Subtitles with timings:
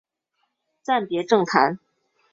[0.81, 1.77] 暂别政坛。